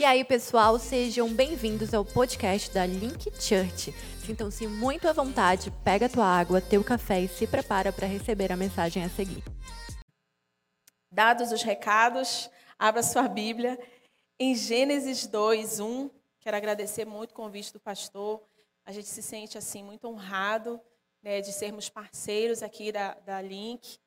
[0.00, 3.92] E aí, pessoal, sejam bem-vindos ao podcast da Link Church.
[4.24, 8.56] Sintam-se muito à vontade, pega tua água, teu café e se prepara para receber a
[8.56, 9.42] mensagem a seguir.
[11.10, 12.48] Dados os recados,
[12.78, 13.76] abra sua Bíblia
[14.38, 16.10] em Gênesis 2, 1.
[16.38, 18.40] Quero agradecer muito o convite do pastor.
[18.86, 20.80] A gente se sente assim muito honrado
[21.20, 23.98] né, de sermos parceiros aqui da, da Link.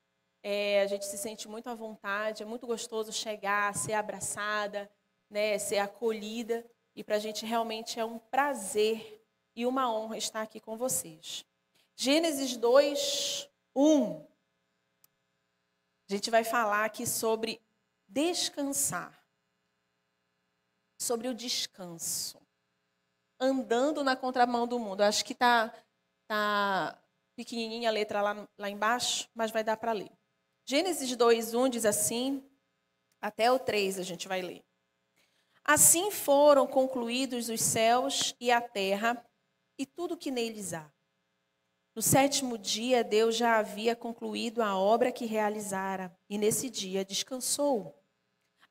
[0.41, 4.89] É, a gente se sente muito à vontade, é muito gostoso chegar, ser abraçada,
[5.31, 6.69] né, ser acolhida.
[6.93, 11.45] E para a gente realmente é um prazer e uma honra estar aqui com vocês.
[11.95, 14.27] Gênesis 2, 1.
[16.09, 17.61] A gente vai falar aqui sobre
[18.07, 19.17] descansar.
[20.99, 22.39] Sobre o descanso.
[23.39, 25.01] Andando na contramão do mundo.
[25.01, 25.73] Acho que está
[26.27, 27.01] tá
[27.35, 30.11] pequenininha a letra lá, lá embaixo, mas vai dar para ler.
[30.65, 32.43] Gênesis 2, 1 diz assim,
[33.19, 34.63] até o 3 a gente vai ler.
[35.63, 39.23] Assim foram concluídos os céus e a terra
[39.77, 40.91] e tudo que neles há.
[41.93, 47.93] No sétimo dia, Deus já havia concluído a obra que realizara, e nesse dia descansou.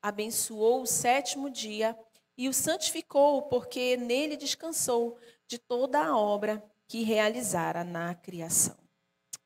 [0.00, 1.98] Abençoou o sétimo dia
[2.36, 8.76] e o santificou, porque nele descansou de toda a obra que realizara na criação.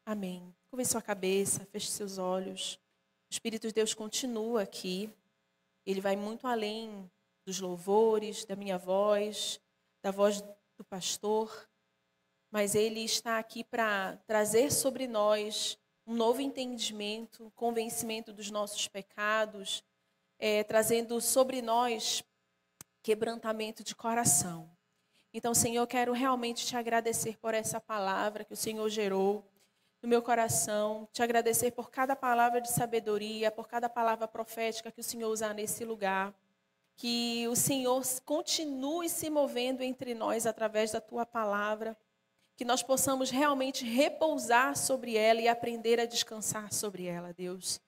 [0.06, 0.54] Amém.
[0.70, 2.78] Curve sua cabeça, feche seus olhos.
[3.28, 5.12] O Espírito de Deus continua aqui.
[5.84, 7.10] Ele vai muito além
[7.44, 9.60] dos louvores, da minha voz,
[10.02, 10.42] da voz
[10.76, 11.68] do pastor,
[12.50, 18.86] mas ele está aqui para trazer sobre nós um novo entendimento, um convencimento dos nossos
[18.86, 19.82] pecados,
[20.38, 22.22] é, trazendo sobre nós
[23.02, 24.70] quebrantamento de coração.
[25.32, 29.44] Então, Senhor, quero realmente te agradecer por essa palavra que o Senhor gerou
[30.00, 35.00] no meu coração, te agradecer por cada palavra de sabedoria, por cada palavra profética que
[35.00, 36.32] o Senhor usar nesse lugar.
[36.96, 41.96] Que o Senhor continue se movendo entre nós através da tua palavra,
[42.56, 47.80] que nós possamos realmente repousar sobre ela e aprender a descansar sobre ela, Deus.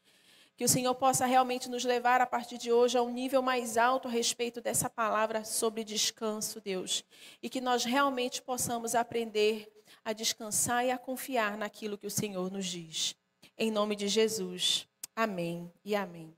[0.57, 3.77] Que o Senhor possa realmente nos levar a partir de hoje a um nível mais
[3.77, 7.05] alto a respeito dessa palavra sobre descanso, Deus.
[7.43, 9.71] E que nós realmente possamos aprender
[10.03, 13.15] a descansar e a confiar naquilo que o Senhor nos diz.
[13.59, 14.89] Em nome de Jesus.
[15.15, 16.35] Amém e amém.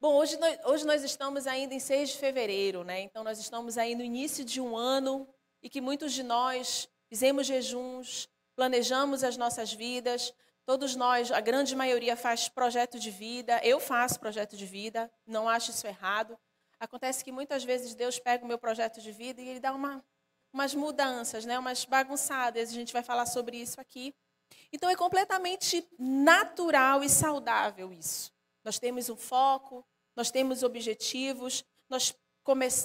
[0.00, 3.00] Bom, hoje nós, hoje nós estamos ainda em 6 de fevereiro, né?
[3.00, 5.28] Então nós estamos aí no início de um ano
[5.60, 10.32] e que muitos de nós fizemos jejuns, planejamos as nossas vidas.
[10.64, 13.60] Todos nós, a grande maioria faz projeto de vida.
[13.64, 16.38] Eu faço projeto de vida, não acho isso errado.
[16.78, 20.04] Acontece que muitas vezes Deus pega o meu projeto de vida e ele dá uma
[20.52, 22.70] umas mudanças, né, umas bagunçadas.
[22.70, 24.14] A gente vai falar sobre isso aqui.
[24.72, 28.37] Então é completamente natural e saudável isso.
[28.68, 29.82] Nós temos um foco,
[30.14, 32.14] nós temos objetivos, nós,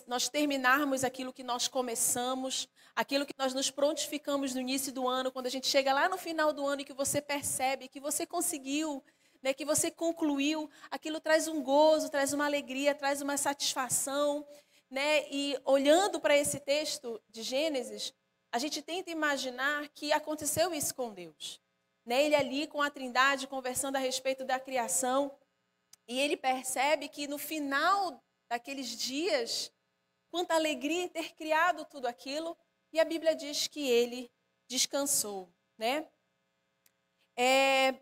[0.07, 5.29] nós terminarmos aquilo que nós começamos, aquilo que nós nos prontificamos no início do ano,
[5.29, 8.25] quando a gente chega lá no final do ano e que você percebe que você
[8.25, 9.03] conseguiu,
[9.41, 14.47] né, que você concluiu, aquilo traz um gozo, traz uma alegria, traz uma satisfação,
[14.89, 15.29] né?
[15.29, 18.13] E olhando para esse texto de Gênesis,
[18.53, 21.61] a gente tenta imaginar que aconteceu isso com Deus.
[22.05, 22.23] Né?
[22.23, 25.29] Ele ali com a Trindade conversando a respeito da criação,
[26.07, 29.71] e ele percebe que no final daqueles dias,
[30.29, 32.57] quanta alegria ter criado tudo aquilo,
[32.91, 34.31] e a Bíblia diz que ele
[34.67, 36.07] descansou, né?
[37.35, 37.95] É,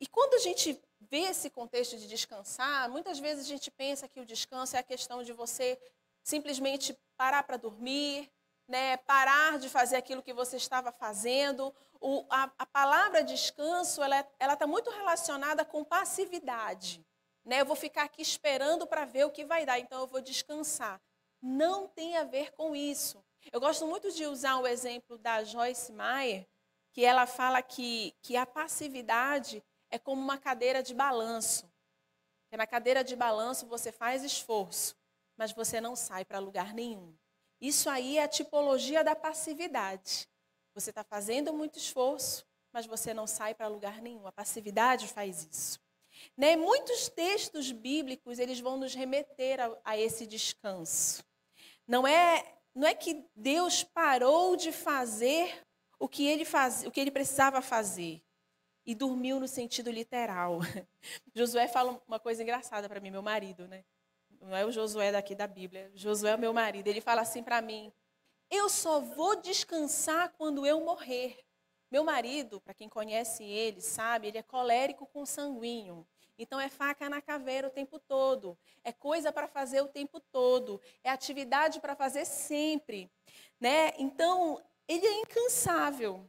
[0.00, 4.20] e quando a gente vê esse contexto de descansar, muitas vezes a gente pensa que
[4.20, 5.80] o descanso é a questão de você
[6.22, 8.30] simplesmente parar para dormir,
[8.66, 11.74] né, parar de fazer aquilo que você estava fazendo.
[12.06, 17.02] O, a, a, palavra descanso ela está muito relacionada com passividade.
[17.42, 17.62] Né?
[17.62, 21.00] Eu vou ficar aqui esperando para ver o que vai dar, então eu vou descansar.
[21.40, 23.24] Não tem a ver com isso.
[23.50, 26.46] Eu gosto muito de usar o exemplo da Joyce Meyer,
[26.92, 31.72] que ela fala que, que a passividade é como uma cadeira de balanço.
[32.50, 34.94] Que na cadeira de balanço você faz esforço,
[35.38, 37.16] mas você não sai para lugar nenhum.
[37.62, 40.28] Isso aí é a tipologia da passividade.
[40.74, 44.26] Você está fazendo muito esforço, mas você não sai para lugar nenhum.
[44.26, 45.80] A passividade faz isso.
[46.36, 46.56] Né?
[46.56, 51.24] Muitos textos bíblicos eles vão nos remeter a, a esse descanso.
[51.86, 55.64] Não é, não é que Deus parou de fazer
[55.98, 58.22] o que ele, faz, o que ele precisava fazer
[58.84, 60.58] e dormiu no sentido literal.
[61.34, 63.84] Josué fala uma coisa engraçada para mim, meu marido, né?
[64.40, 65.90] Não é o Josué daqui da Bíblia.
[65.94, 66.86] Josué é meu marido.
[66.86, 67.90] Ele fala assim para mim:
[68.50, 71.38] Eu só vou descansar quando eu morrer.
[71.90, 76.06] Meu marido, para quem conhece ele, sabe, ele é colérico com sanguíneo.
[76.36, 80.80] Então é faca na caveira o tempo todo, é coisa para fazer o tempo todo,
[81.04, 83.08] é atividade para fazer sempre,
[83.60, 83.92] né?
[83.98, 86.28] Então ele é incansável.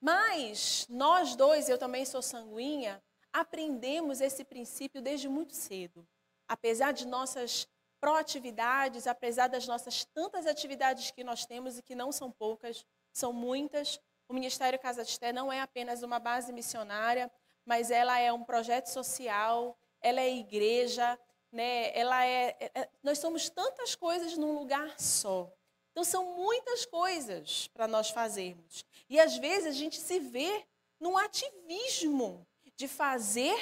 [0.00, 3.02] Mas nós dois, eu também sou sanguínea,
[3.32, 6.06] aprendemos esse princípio desde muito cedo.
[6.48, 7.66] Apesar de nossas
[8.04, 12.84] proatividades, apesar das nossas tantas atividades que nós temos e que não são poucas,
[13.14, 13.98] são muitas,
[14.28, 17.32] o Ministério Casa de Té não é apenas uma base missionária,
[17.64, 21.18] mas ela é um projeto social, ela é igreja,
[21.50, 21.98] né?
[21.98, 25.50] Ela é, é, é nós somos tantas coisas num lugar só.
[25.92, 28.84] Então, são muitas coisas para nós fazermos.
[29.08, 30.66] E às vezes a gente se vê
[31.00, 32.46] num ativismo
[32.76, 33.56] de fazer,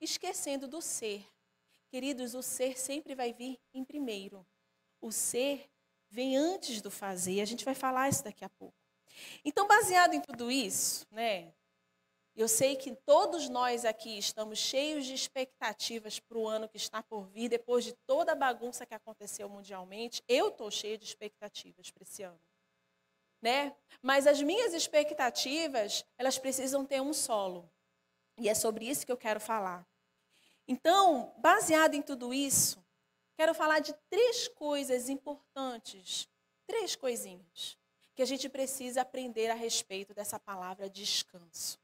[0.00, 1.24] esquecendo do ser.
[1.90, 4.46] Queridos, o ser sempre vai vir em primeiro.
[5.00, 5.68] O ser
[6.10, 7.40] vem antes do fazer.
[7.40, 8.76] A gente vai falar isso daqui a pouco.
[9.44, 11.52] Então, baseado em tudo isso, né?
[12.36, 17.02] Eu sei que todos nós aqui estamos cheios de expectativas para o ano que está
[17.02, 20.22] por vir, depois de toda a bagunça que aconteceu mundialmente.
[20.28, 22.40] Eu estou cheia de expectativas para esse ano.
[23.42, 23.74] Né?
[24.00, 27.68] Mas as minhas expectativas, elas precisam ter um solo.
[28.38, 29.84] E é sobre isso que eu quero falar.
[30.68, 32.84] Então, baseado em tudo isso,
[33.34, 36.28] quero falar de três coisas importantes,
[36.66, 37.78] três coisinhas,
[38.14, 41.80] que a gente precisa aprender a respeito dessa palavra descanso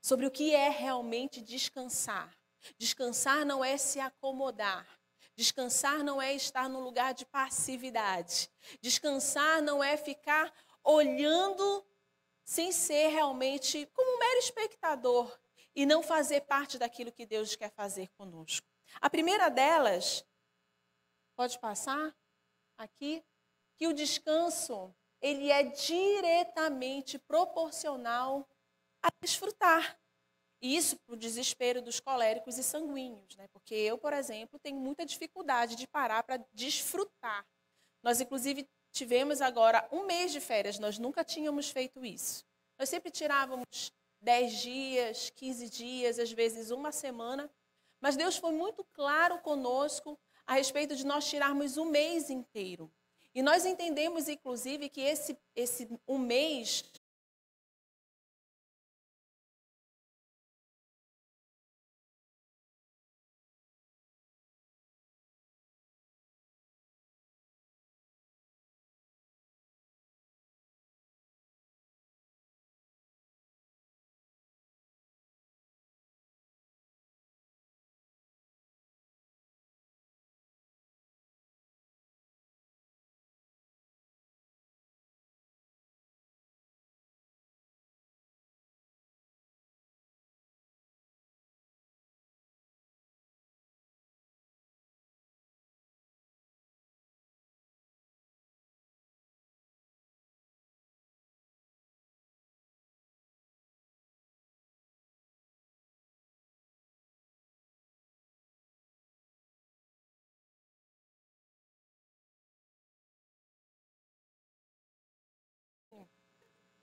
[0.00, 2.34] sobre o que é realmente descansar.
[2.78, 4.86] Descansar não é se acomodar.
[5.36, 8.50] Descansar não é estar no lugar de passividade.
[8.80, 10.52] Descansar não é ficar
[10.82, 11.84] olhando
[12.44, 15.41] sem ser realmente como um mero espectador
[15.74, 18.66] e não fazer parte daquilo que Deus quer fazer conosco.
[19.00, 20.24] A primeira delas,
[21.34, 22.14] pode passar
[22.76, 23.24] aqui,
[23.76, 28.46] que o descanso ele é diretamente proporcional
[29.02, 29.98] a desfrutar.
[30.60, 33.48] E isso para o desespero dos coléricos e sanguíneos, né?
[33.48, 37.44] porque eu, por exemplo, tenho muita dificuldade de parar para desfrutar.
[38.02, 42.44] Nós, inclusive, tivemos agora um mês de férias, nós nunca tínhamos feito isso.
[42.78, 43.92] Nós sempre tirávamos
[44.22, 47.50] 10 dias, 15 dias, às vezes uma semana,
[48.00, 52.90] mas Deus foi muito claro conosco a respeito de nós tirarmos um mês inteiro.
[53.34, 56.84] E nós entendemos, inclusive, que esse, esse um mês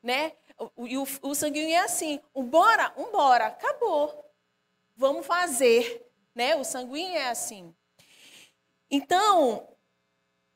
[0.02, 0.34] né?
[0.86, 4.26] E o, o sanguíneo é assim, um bora, um bora, acabou.
[4.96, 6.06] Vamos fazer,
[6.36, 6.56] né?
[6.56, 7.74] O sanguíneo é assim.
[8.92, 9.68] Então,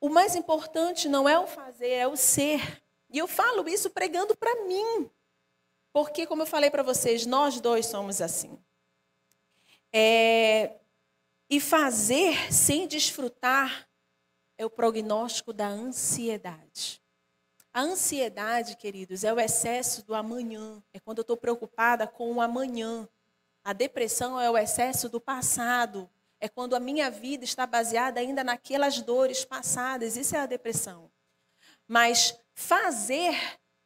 [0.01, 2.83] o mais importante não é o fazer, é o ser.
[3.09, 5.09] E eu falo isso pregando para mim.
[5.94, 8.57] Porque, como eu falei para vocês, nós dois somos assim.
[9.94, 10.80] É,
[11.47, 13.88] e fazer sem desfrutar
[14.57, 17.03] é o prognóstico da ansiedade.
[17.73, 20.81] A ansiedade, queridos, é o excesso do amanhã.
[20.94, 23.09] É quando eu estou preocupada com o amanhã.
[23.63, 26.07] A depressão é o excesso do passado.
[26.39, 30.15] É quando a minha vida está baseada ainda naquelas dores passadas.
[30.15, 31.09] Isso é a depressão.
[31.87, 33.35] Mas fazer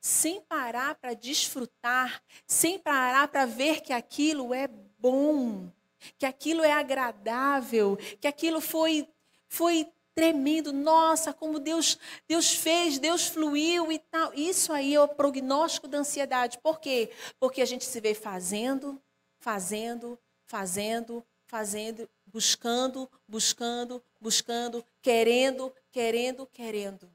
[0.02, 5.72] sem parar para desfrutar, sem parar para ver que aquilo é bom,
[6.18, 9.08] que aquilo é agradável, que aquilo foi
[9.50, 11.96] foi tremendo, nossa, como Deus,
[12.28, 14.34] Deus fez, Deus fluiu e tal.
[14.34, 16.58] Isso aí é o prognóstico da ansiedade.
[16.58, 17.12] Por quê?
[17.40, 19.00] Porque a gente se vê fazendo,
[19.38, 27.08] fazendo, fazendo, fazendo, buscando, buscando, buscando, querendo, querendo, querendo.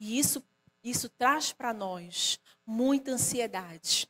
[0.00, 0.42] E isso
[0.82, 4.08] isso traz para nós muita ansiedade.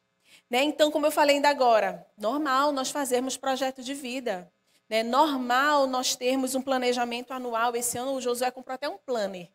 [0.49, 0.63] Né?
[0.63, 4.53] Então, como eu falei ainda agora, normal nós fazermos projeto de vida.
[4.89, 7.75] É normal nós termos um planejamento anual.
[7.75, 9.51] Esse ano o Josué comprou até um planner.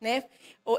[0.00, 0.24] Né?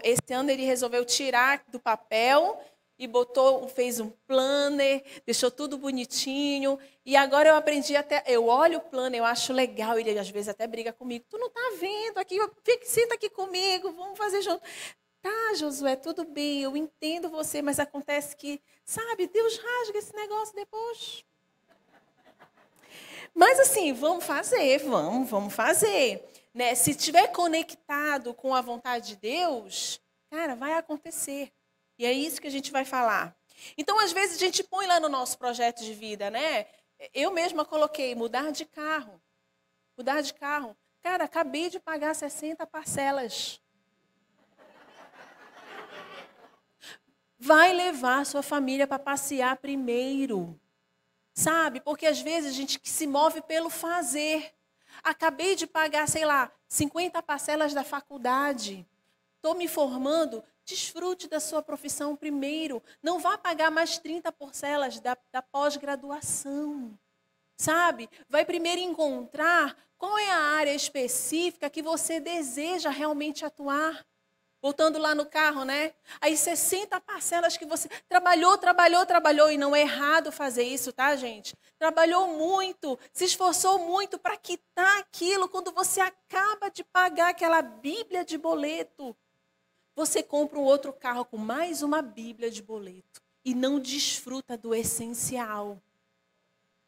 [0.04, 2.60] Esse ano ele resolveu tirar do papel
[2.98, 6.78] e botou, fez um planner, deixou tudo bonitinho.
[7.04, 10.50] E agora eu aprendi até, eu olho o planner, eu acho legal, ele às vezes
[10.50, 11.26] até briga comigo.
[11.28, 14.62] Tu não tá vendo aqui, fica, senta aqui comigo, vamos fazer junto.
[15.20, 20.56] Tá, Josué, tudo bem, eu entendo você, mas acontece que, sabe, Deus rasga esse negócio
[20.56, 21.24] depois.
[23.34, 26.24] Mas assim, vamos fazer, vamos, vamos fazer.
[26.54, 26.76] Né?
[26.76, 31.52] Se estiver conectado com a vontade de Deus, cara, vai acontecer.
[31.98, 33.36] E é isso que a gente vai falar.
[33.78, 36.66] Então, às vezes, a gente põe lá no nosso projeto de vida, né?
[37.14, 39.22] Eu mesma coloquei mudar de carro.
[39.98, 40.76] Mudar de carro.
[41.02, 43.62] Cara, acabei de pagar 60 parcelas.
[47.40, 50.60] Vai levar sua família para passear primeiro.
[51.34, 51.80] Sabe?
[51.80, 54.54] Porque às vezes a gente se move pelo fazer.
[55.04, 58.86] Acabei de pagar, sei lá, 50 parcelas da faculdade.
[59.38, 60.44] Estou me formando.
[60.64, 62.82] Desfrute da sua profissão primeiro.
[63.02, 66.98] Não vá pagar mais 30 parcelas da, da pós-graduação.
[67.58, 68.10] Sabe?
[68.30, 74.06] Vai primeiro encontrar qual é a área específica que você deseja realmente atuar.
[74.62, 75.94] Voltando lá no carro, né?
[76.20, 79.50] Aí 60 parcelas que você trabalhou, trabalhou, trabalhou.
[79.50, 81.56] E não é errado fazer isso, tá, gente?
[81.80, 85.50] Trabalhou muito, se esforçou muito para quitar aquilo.
[85.50, 89.18] Quando você acaba de pagar aquela Bíblia de boleto,
[89.96, 93.20] você compra um outro carro com mais uma Bíblia de boleto.
[93.44, 95.82] E não desfruta do essencial.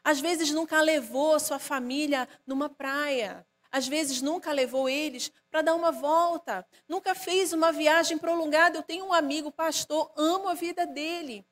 [0.04, 5.64] Às vezes nunca levou a sua família numa praia às vezes nunca levou eles para
[5.64, 8.78] dar uma volta, nunca fez uma viagem prolongada.
[8.78, 11.44] Eu tenho um amigo pastor, amo a vida dele,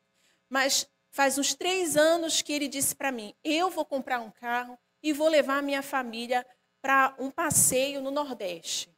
[0.48, 4.78] mas faz uns três anos que ele disse para mim: eu vou comprar um carro
[5.02, 6.46] e vou levar a minha família
[6.80, 8.96] para um passeio no Nordeste.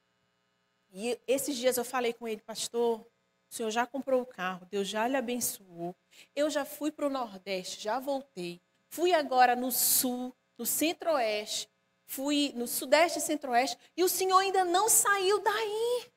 [0.92, 4.90] E esses dias eu falei com ele, pastor, o senhor já comprou o carro, Deus
[4.90, 5.96] já lhe abençoou.
[6.36, 8.60] Eu já fui para o Nordeste, já voltei.
[8.90, 11.73] Fui agora no Sul, no Centro-Oeste
[12.14, 16.12] fui no Sudeste e Centro-Oeste, e o Senhor ainda não saiu daí.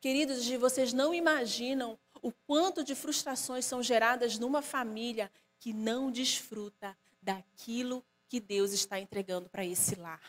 [0.00, 6.96] Queridos, vocês não imaginam o quanto de frustrações são geradas numa família que não desfruta
[7.22, 10.20] daquilo que Deus está entregando para esse lar.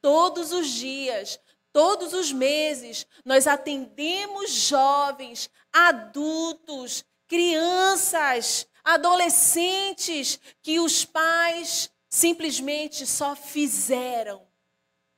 [0.00, 1.38] Todos os dias,
[1.72, 14.46] todos os meses, nós atendemos jovens, adultos, crianças, adolescentes que os pais simplesmente só fizeram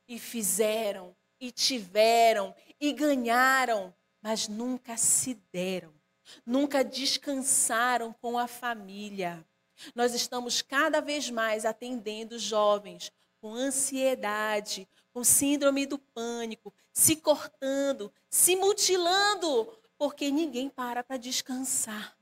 [0.07, 5.93] e fizeram e tiveram e ganharam, mas nunca se deram,
[6.43, 9.45] nunca descansaram com a família.
[9.93, 18.11] Nós estamos cada vez mais atendendo jovens com ansiedade, com síndrome do pânico, se cortando,
[18.29, 22.18] se mutilando, porque ninguém para para descansar.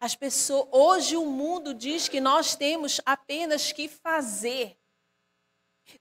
[0.00, 4.78] As pessoas, hoje o mundo diz que nós temos apenas que fazer.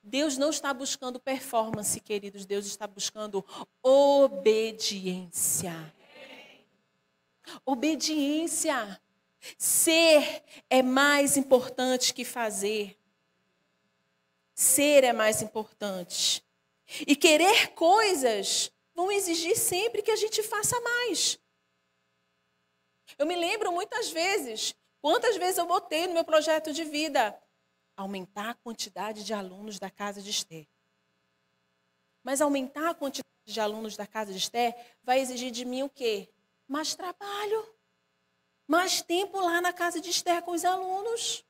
[0.04, 2.46] Deus não está buscando performance, queridos.
[2.46, 3.44] Deus está buscando
[3.82, 5.74] obediência.
[7.66, 9.02] Obediência.
[9.58, 12.98] Ser é mais importante que fazer.
[14.54, 16.44] Ser é mais importante.
[17.06, 21.40] E querer coisas vão exigir sempre que a gente faça mais.
[23.18, 27.38] Eu me lembro muitas vezes, quantas vezes eu botei no meu projeto de vida
[27.96, 30.68] aumentar a quantidade de alunos da casa de Esther.
[32.24, 35.90] Mas aumentar a quantidade de alunos da casa de Esther vai exigir de mim o
[35.90, 36.30] quê?
[36.68, 37.76] Mais trabalho.
[38.68, 41.44] Mais tempo lá na casa de Esther com os alunos.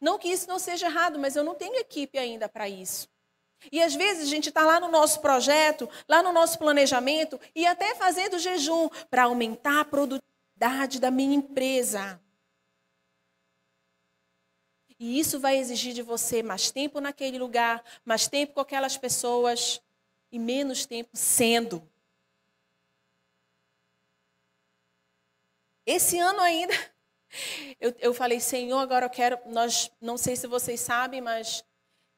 [0.00, 3.08] Não que isso não seja errado, mas eu não tenho equipe ainda para isso.
[3.70, 7.66] E às vezes a gente está lá no nosso projeto, lá no nosso planejamento, e
[7.66, 10.31] até fazendo jejum para aumentar a produtividade
[11.00, 12.20] da minha empresa.
[14.98, 19.82] E isso vai exigir de você mais tempo naquele lugar, mais tempo com aquelas pessoas
[20.30, 21.82] e menos tempo sendo.
[25.84, 26.72] Esse ano ainda,
[27.80, 29.38] eu, eu falei, Senhor, agora eu quero.
[29.46, 31.64] Nós, não sei se vocês sabem, mas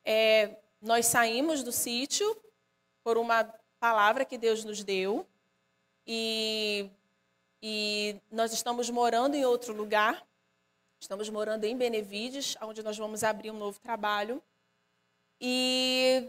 [0.04, 2.36] é, nós saímos do sítio
[3.02, 3.44] por uma
[3.80, 5.26] palavra que Deus nos deu.
[6.06, 6.90] E
[7.66, 10.22] e nós estamos morando em outro lugar.
[11.00, 14.42] Estamos morando em Benevides, onde nós vamos abrir um novo trabalho.
[15.40, 16.28] E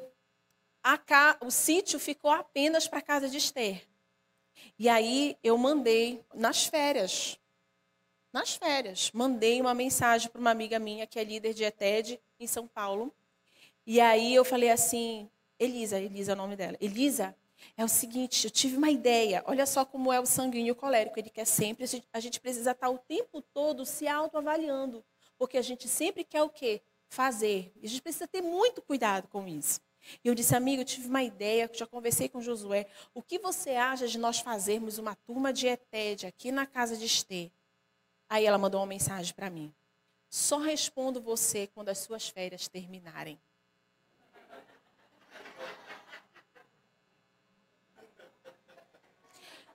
[0.81, 0.97] a,
[1.41, 3.85] o sítio ficou apenas para a casa de Esther.
[4.79, 7.37] E aí eu mandei nas férias,
[8.31, 12.47] nas férias, mandei uma mensagem para uma amiga minha que é líder de ETED em
[12.47, 13.13] São Paulo.
[13.85, 16.77] E aí eu falei assim, Elisa, Elisa é o nome dela.
[16.79, 17.35] Elisa,
[17.77, 19.43] é o seguinte: eu tive uma ideia.
[19.47, 21.19] Olha só como é o sanguíneo colérico.
[21.19, 25.03] Ele quer sempre, a gente precisa estar o tempo todo se autoavaliando.
[25.37, 26.81] Porque a gente sempre quer o quê?
[27.07, 27.71] Fazer.
[27.81, 29.79] E a gente precisa ter muito cuidado com isso.
[30.23, 32.87] E eu disse, amigo, eu tive uma ideia, já conversei com Josué.
[33.13, 37.05] O que você acha de nós fazermos uma turma de ETED aqui na casa de
[37.05, 37.51] Estê?
[38.29, 39.73] Aí ela mandou uma mensagem para mim.
[40.29, 43.39] Só respondo você quando as suas férias terminarem.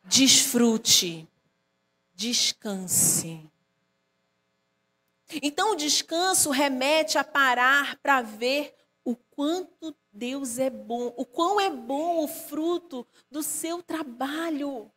[0.04, 1.28] Desfrute,
[2.14, 3.48] descanse.
[5.42, 11.60] Então, o descanso remete a parar para ver o quanto Deus é bom, o quão
[11.60, 14.90] é bom o fruto do seu trabalho.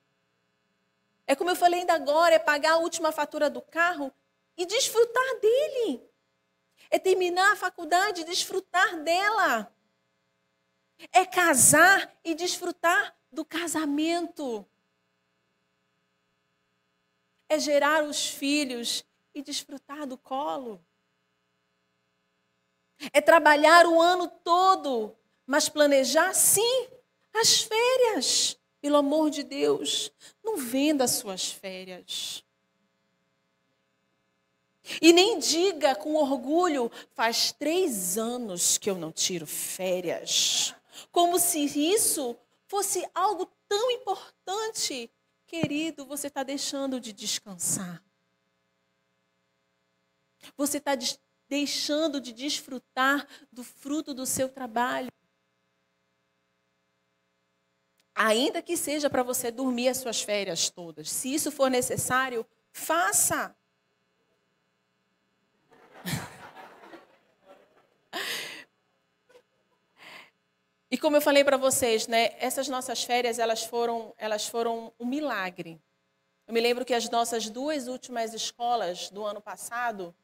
[1.25, 4.11] É como eu falei ainda agora, é pagar a última fatura do carro
[4.57, 6.01] e desfrutar dele.
[6.89, 9.73] É terminar a faculdade e desfrutar dela.
[11.11, 14.67] É casar e desfrutar do casamento.
[17.49, 20.83] É gerar os filhos e desfrutar do colo.
[23.11, 26.87] É trabalhar o ano todo, mas planejar sim
[27.33, 28.57] as férias.
[28.79, 30.11] Pelo amor de Deus,
[30.43, 32.43] não venda suas férias.
[35.01, 40.75] E nem diga com orgulho, faz três anos que eu não tiro férias.
[41.11, 42.35] Como se isso
[42.67, 45.09] fosse algo tão importante.
[45.45, 48.03] Querido, você está deixando de descansar.
[50.57, 50.91] Você está
[51.47, 55.11] deixando de desfrutar do fruto do seu trabalho.
[58.15, 63.55] Ainda que seja para você dormir as suas férias todas, se isso for necessário, faça.
[70.93, 75.07] E como eu falei para vocês, né, essas nossas férias elas foram, elas foram um
[75.07, 75.81] milagre.
[76.45, 80.15] Eu me lembro que as nossas duas últimas escolas do ano passado,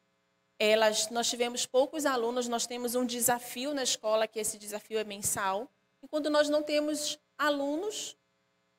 [0.59, 5.03] elas, nós tivemos poucos alunos, nós temos um desafio na escola, que esse desafio é
[5.03, 5.67] mensal.
[6.03, 8.15] E quando nós não temos alunos,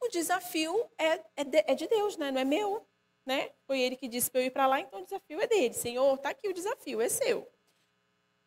[0.00, 2.30] o desafio é, é, de, é de Deus, né?
[2.30, 2.86] não é meu.
[3.26, 3.50] Né?
[3.66, 5.74] Foi ele que disse para eu ir para lá, então o desafio é dele.
[5.74, 7.50] Senhor, está aqui o desafio, é seu.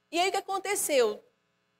[0.09, 1.21] E aí o que aconteceu?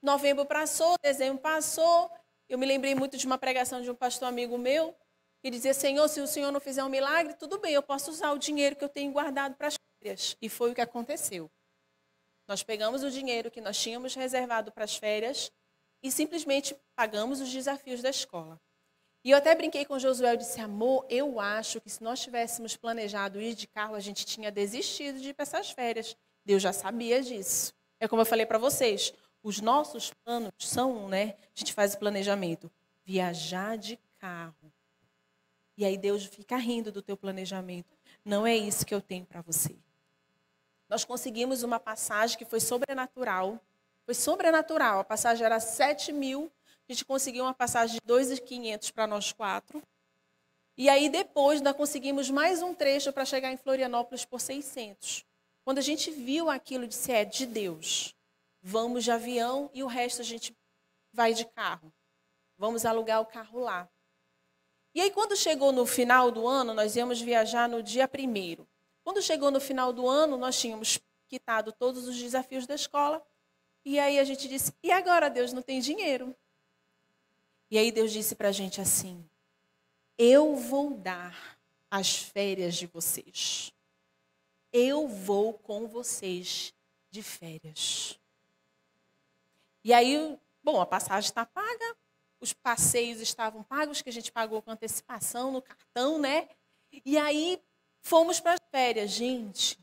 [0.04, 2.12] Novembro passou, dezembro passou.
[2.50, 4.94] Eu me lembrei muito de uma pregação de um pastor amigo meu,
[5.42, 8.34] que dizia: Senhor, se o Senhor não fizer um milagre, tudo bem, eu posso usar
[8.34, 10.36] o dinheiro que eu tenho guardado para as férias.
[10.42, 11.50] E foi o que aconteceu.
[12.50, 15.50] Nós pegamos o dinheiro que nós tínhamos reservado para as férias
[16.04, 18.60] e simplesmente pagamos os desafios da escola.
[19.24, 22.76] E eu até brinquei com Josué e disse: amor, eu acho que se nós tivéssemos
[22.76, 26.18] planejado ir de carro, a gente tinha desistido de ir para essas férias.
[26.44, 27.74] Deus já sabia disso.
[28.02, 31.36] É como eu falei para vocês: os nossos planos são, né?
[31.56, 32.71] A gente faz o planejamento,
[33.06, 34.71] viajar de carro.
[35.77, 37.95] E aí Deus fica rindo do teu planejamento.
[38.23, 39.75] Não é isso que eu tenho para você.
[40.89, 43.60] Nós conseguimos uma passagem que foi sobrenatural
[44.06, 44.99] foi sobrenatural.
[44.99, 46.51] A passagem era 7 mil.
[46.88, 49.82] A gente conseguiu uma passagem de 2.500 para nós quatro.
[50.75, 55.25] E aí depois nós conseguimos mais um trecho para chegar em Florianópolis por 600.
[55.63, 58.15] Quando a gente viu aquilo, disse, é de Deus.
[58.65, 60.56] Vamos de avião e o resto a gente
[61.12, 61.93] vai de carro.
[62.58, 63.89] Vamos alugar o carro lá.
[64.95, 68.65] E aí quando chegou no final do ano, nós íamos viajar no dia primeiro.
[69.04, 70.97] Quando chegou no final do ano, nós tínhamos
[71.28, 73.21] quitado todos os desafios da escola
[73.84, 76.34] e aí a gente disse: e agora Deus não tem dinheiro?
[77.69, 79.28] E aí Deus disse para a gente assim:
[80.17, 81.60] eu vou dar
[81.91, 83.73] as férias de vocês.
[84.71, 86.73] Eu vou com vocês
[87.12, 88.19] de férias.
[89.84, 91.98] E aí, bom, a passagem está paga,
[92.39, 96.48] os passeios estavam pagos, que a gente pagou com antecipação no cartão, né?
[97.06, 97.62] E aí
[98.02, 99.12] fomos para as férias.
[99.12, 99.80] Gente,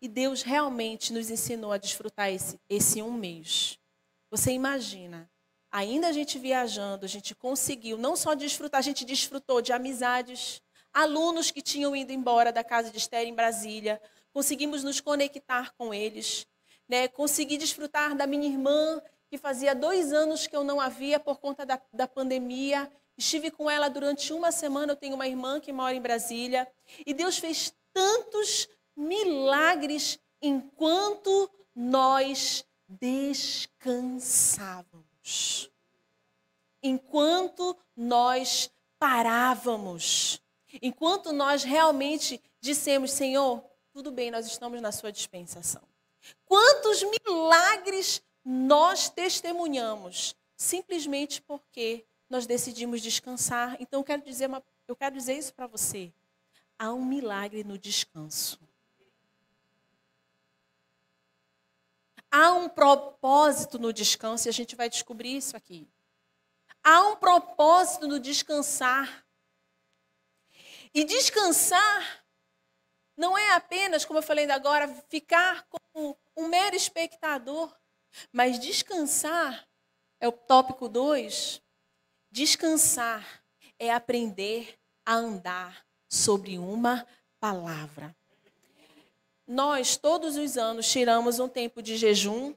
[0.00, 3.78] e Deus realmente nos ensinou a desfrutar esse, esse um mês.
[4.30, 5.30] Você imagina,
[5.70, 10.62] ainda a gente viajando, a gente conseguiu não só desfrutar, a gente desfrutou de amizades,
[10.92, 14.00] alunos que tinham ido embora da casa de Esther em Brasília,
[14.32, 16.46] conseguimos nos conectar com eles,
[16.88, 17.08] né?
[17.08, 21.66] consegui desfrutar da minha irmã, que fazia dois anos que eu não havia por conta
[21.66, 22.90] da, da pandemia.
[23.16, 24.92] Estive com ela durante uma semana.
[24.92, 26.66] Eu tenho uma irmã que mora em Brasília.
[27.04, 35.70] E Deus fez tantos milagres enquanto nós descansávamos.
[36.82, 40.40] Enquanto nós parávamos.
[40.80, 43.62] Enquanto nós realmente dissemos, Senhor,
[43.92, 45.82] tudo bem, nós estamos na sua dispensação.
[46.44, 53.76] Quantos milagres nós testemunhamos simplesmente porque nós decidimos descansar.
[53.78, 56.10] Então eu quero dizer, uma, eu quero dizer isso para você.
[56.78, 58.58] Há um milagre no descanso.
[62.30, 65.86] Há um propósito no descanso e a gente vai descobrir isso aqui.
[66.82, 69.26] Há um propósito no descansar.
[70.94, 72.24] E descansar
[73.14, 77.77] não é apenas, como eu falei agora, ficar como um mero espectador,
[78.32, 79.66] mas descansar
[80.20, 81.62] é o tópico 2.
[82.30, 83.42] Descansar
[83.78, 87.06] é aprender a andar sobre uma
[87.40, 88.14] palavra.
[89.46, 92.54] Nós, todos os anos, tiramos um tempo de jejum,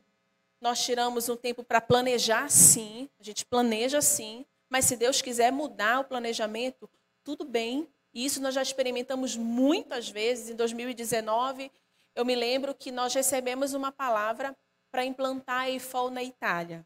[0.60, 5.52] nós tiramos um tempo para planejar, sim, a gente planeja sim, mas se Deus quiser
[5.52, 6.90] mudar o planejamento,
[7.24, 7.88] tudo bem.
[8.14, 10.50] E isso nós já experimentamos muitas vezes.
[10.50, 11.72] Em 2019,
[12.16, 14.56] eu me lembro que nós recebemos uma palavra
[14.92, 16.86] para implantar a EFOL na Itália.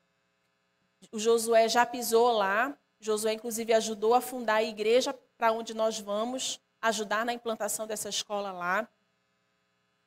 [1.11, 5.99] O Josué já pisou lá, Josué, inclusive, ajudou a fundar a igreja para onde nós
[5.99, 8.87] vamos ajudar na implantação dessa escola lá.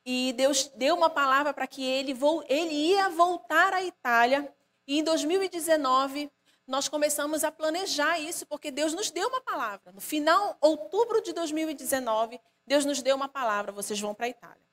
[0.05, 4.53] E Deus deu uma palavra para que ele, ele ia voltar à Itália.
[4.87, 6.31] E em 2019,
[6.65, 9.91] nós começamos a planejar isso, porque Deus nos deu uma palavra.
[9.91, 14.68] No final, outubro de 2019, Deus nos deu uma palavra: vocês vão para a Itália.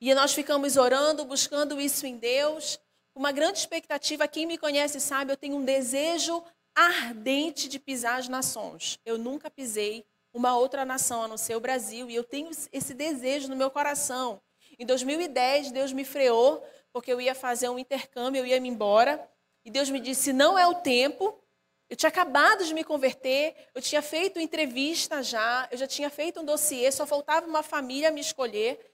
[0.00, 2.78] E nós ficamos orando, buscando isso em Deus,
[3.14, 4.28] uma grande expectativa.
[4.28, 6.42] Quem me conhece sabe, eu tenho um desejo
[6.74, 9.00] ardente de pisar as nações.
[9.04, 12.94] Eu nunca pisei uma outra nação a não ser o Brasil, e eu tenho esse
[12.94, 14.40] desejo no meu coração.
[14.78, 19.28] Em 2010, Deus me freou, porque eu ia fazer um intercâmbio, eu ia me embora,
[19.64, 21.42] e Deus me disse: não é o tempo.
[21.90, 26.38] Eu tinha acabado de me converter, eu tinha feito entrevista já, eu já tinha feito
[26.38, 28.87] um dossiê, só faltava uma família me escolher.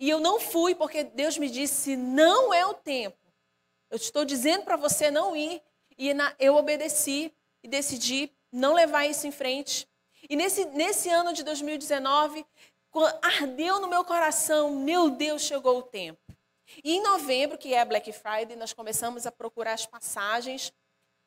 [0.00, 3.18] E eu não fui, porque Deus me disse: não é o tempo.
[3.90, 5.62] Eu estou dizendo para você não ir.
[5.98, 7.30] E eu obedeci
[7.62, 9.86] e decidi não levar isso em frente.
[10.28, 12.46] E nesse, nesse ano de 2019,
[13.20, 16.20] ardeu no meu coração, meu Deus, chegou o tempo.
[16.82, 20.72] E em novembro, que é Black Friday, nós começamos a procurar as passagens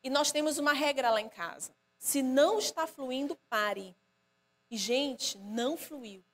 [0.02, 1.72] e nós temos uma regra lá em casa.
[1.98, 3.94] Se não está fluindo, pare.
[4.70, 6.24] E, gente, não fluiu.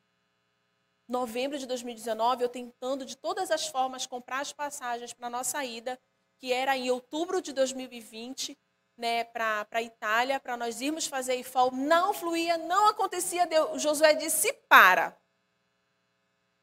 [1.11, 5.65] Novembro de 2019, eu tentando de todas as formas comprar as passagens para a nossa
[5.65, 5.99] ida,
[6.39, 8.57] que era em outubro de 2020,
[8.97, 13.45] né, para a Itália, para nós irmos fazer IFOL, não fluía, não acontecia.
[13.45, 15.21] Deus, Josué disse: para.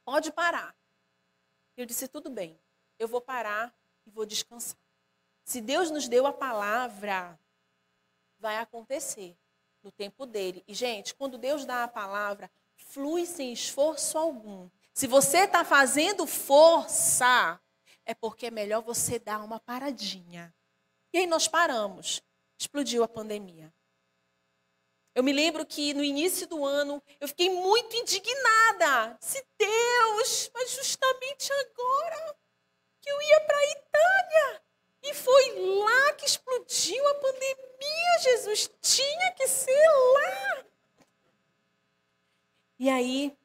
[0.06, 0.74] Pode parar.
[1.76, 2.58] Eu disse: tudo bem,
[2.98, 4.80] eu vou parar e vou descansar.
[5.44, 7.38] Se Deus nos deu a palavra,
[8.40, 9.38] vai acontecer
[9.84, 10.64] no tempo dele.
[10.66, 14.70] E, gente, quando Deus dá a palavra, flui sem esforço algum.
[14.94, 17.60] Se você está fazendo força,
[18.06, 20.54] é porque é melhor você dar uma paradinha.
[21.12, 22.22] E aí nós paramos
[22.58, 23.72] explodiu a pandemia.
[25.14, 29.18] Eu me lembro que no início do ano eu fiquei muito indignada.
[29.20, 32.36] Se Deus, mas justamente agora
[33.02, 34.64] que eu ia para a Itália.
[35.04, 38.70] E foi lá que explodiu a pandemia, Jesus.
[38.82, 40.66] Tinha que ser lá.
[42.80, 43.36] E aí,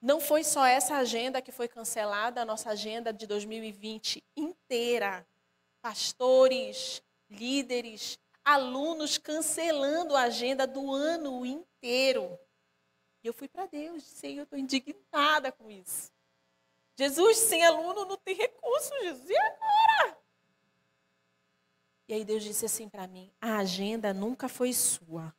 [0.00, 5.26] não foi só essa agenda que foi cancelada, a nossa agenda de 2020 inteira.
[5.80, 12.38] Pastores, líderes, alunos cancelando a agenda do ano inteiro.
[13.22, 16.12] E eu fui para Deus, Senhor, eu estou indignada com isso.
[16.96, 20.18] Jesus, sem aluno não tem recurso, Jesus, e agora?
[22.08, 25.34] E aí Deus disse assim para mim: a agenda nunca foi sua.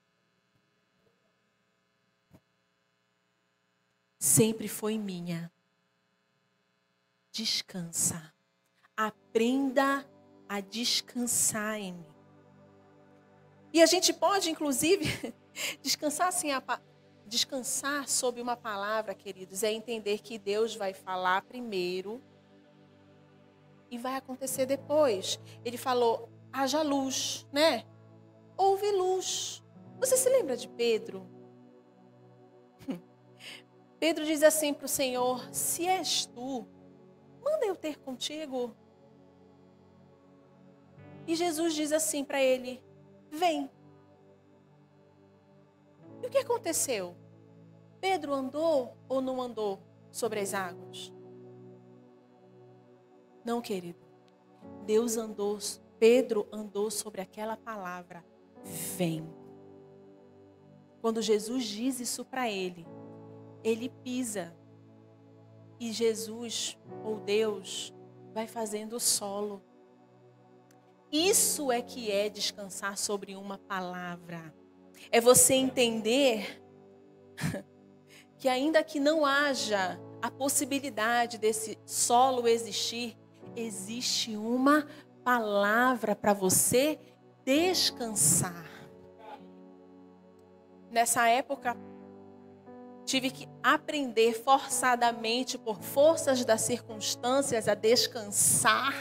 [4.19, 5.51] Sempre foi minha.
[7.31, 8.33] Descansa.
[8.95, 10.05] Aprenda
[10.49, 12.15] a descansar em mim.
[13.73, 15.05] E a gente pode, inclusive,
[15.83, 16.47] descansar assim,
[17.27, 22.21] descansar sob uma palavra, queridos, é entender que Deus vai falar primeiro
[23.91, 25.39] e vai acontecer depois.
[25.63, 27.85] Ele falou: haja luz, né?
[28.55, 29.63] Houve luz.
[29.99, 31.36] Você se lembra de Pedro?
[33.99, 36.67] Pedro diz assim para o Senhor: Se és tu,
[37.43, 38.75] manda eu ter contigo.
[41.25, 42.81] E Jesus diz assim para ele:
[43.29, 43.69] Vem.
[46.21, 47.15] E o que aconteceu?
[47.99, 49.79] Pedro andou ou não andou
[50.11, 51.11] sobre as águas?
[53.43, 53.99] Não, querido.
[54.85, 55.57] Deus andou,
[55.99, 58.23] Pedro andou sobre aquela palavra:
[58.95, 59.27] vem.
[61.01, 62.85] Quando Jesus diz isso para ele,
[63.63, 64.55] ele pisa.
[65.79, 67.93] E Jesus, ou Deus,
[68.33, 69.61] vai fazendo o solo.
[71.11, 74.53] Isso é que é descansar sobre uma palavra.
[75.11, 76.61] É você entender
[78.37, 83.17] que ainda que não haja a possibilidade desse solo existir,
[83.55, 84.87] existe uma
[85.23, 86.99] palavra para você
[87.45, 88.65] descansar.
[90.91, 91.77] Nessa época,
[93.07, 98.93] tive que aprender forçadamente, por forças das circunstâncias, a descansar.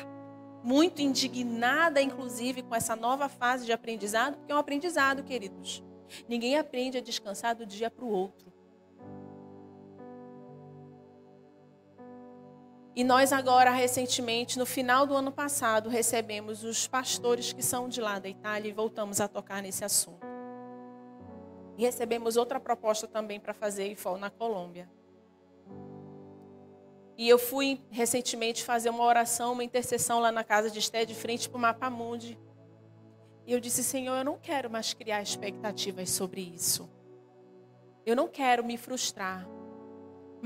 [0.62, 5.82] Muito indignada, inclusive, com essa nova fase de aprendizado, porque é um aprendizado, queridos.
[6.28, 8.52] Ninguém aprende a descansar do dia para o outro.
[12.94, 18.00] E nós agora, recentemente, no final do ano passado, recebemos os pastores que são de
[18.00, 20.25] lá da Itália e voltamos a tocar nesse assunto.
[21.76, 24.90] E recebemos outra proposta também para fazer IFOL na Colômbia.
[27.18, 31.14] E eu fui recentemente fazer uma oração, uma intercessão lá na casa de Esté, de
[31.14, 32.38] frente para o Mapa Mundi.
[33.46, 36.90] E eu disse, Senhor, eu não quero mais criar expectativas sobre isso.
[38.04, 39.46] Eu não quero me frustrar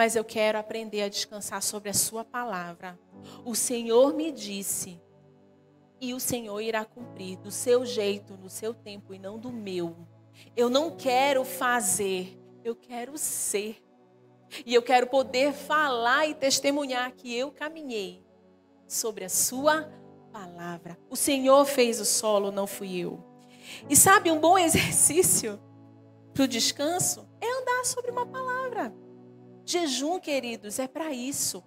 [0.00, 2.98] mas eu quero aprender a descansar sobre a Sua palavra.
[3.44, 4.98] O Senhor me disse,
[6.00, 9.94] e o Senhor irá cumprir do seu jeito, no seu tempo e não do meu.
[10.56, 13.82] Eu não quero fazer, eu quero ser.
[14.66, 18.24] E eu quero poder falar e testemunhar que eu caminhei
[18.88, 19.88] sobre a Sua
[20.32, 20.98] palavra.
[21.08, 23.24] O Senhor fez o solo, não fui eu.
[23.88, 25.60] E sabe, um bom exercício
[26.32, 28.92] para o descanso é andar sobre uma palavra.
[29.64, 31.62] Jejum, queridos, é para isso.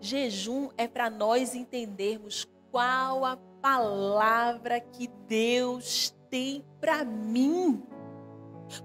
[0.00, 7.82] Jejum é para nós entendermos qual a palavra que Deus tem para mim.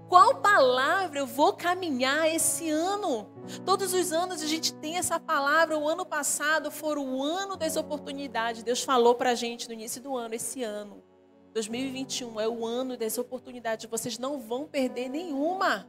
[0.08, 3.30] Qual palavra eu vou caminhar esse ano?
[3.64, 5.78] Todos os anos a gente tem essa palavra.
[5.78, 8.64] O ano passado foi o ano das oportunidades.
[8.64, 11.02] Deus falou para a gente no início do ano, esse ano.
[11.54, 13.88] 2021 é o ano das oportunidades.
[13.88, 15.88] Vocês não vão perder nenhuma.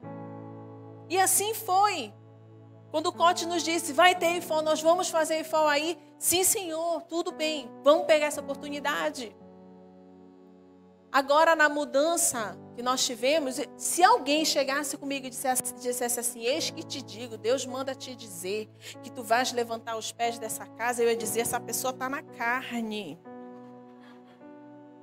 [1.09, 2.13] E assim foi.
[2.91, 5.97] Quando o Cote nos disse, vai ter IFOL, nós vamos fazer IFOL aí.
[6.17, 9.35] Sim, senhor, tudo bem, vamos pegar essa oportunidade.
[11.17, 16.69] Agora, na mudança que nós tivemos, se alguém chegasse comigo e dissesse, dissesse assim: Eis
[16.69, 18.69] que te digo, Deus manda te dizer
[19.01, 22.21] que tu vais levantar os pés dessa casa, eu ia dizer: essa pessoa está na
[22.21, 23.19] carne.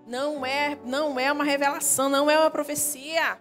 [0.07, 3.40] Não é, não é uma revelação, não é uma profecia.